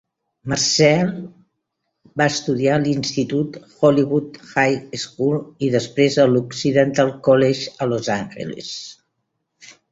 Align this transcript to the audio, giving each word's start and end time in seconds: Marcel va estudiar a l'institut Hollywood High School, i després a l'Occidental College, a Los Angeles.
Marcel 0.51 1.09
va 2.21 2.27
estudiar 2.33 2.71
a 2.77 2.79
l'institut 2.85 3.59
Hollywood 3.83 4.41
High 4.55 4.97
School, 5.05 5.39
i 5.69 5.71
després 5.79 6.19
a 6.25 6.29
l'Occidental 6.33 7.15
College, 7.31 7.73
a 7.87 7.93
Los 7.95 8.13
Angeles. 8.19 8.77